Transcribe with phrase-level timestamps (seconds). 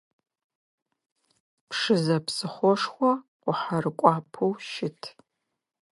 [1.69, 3.11] Пшызэ псыхъошхо,
[3.41, 5.01] къухьэрыкӏуапӏэу щыт.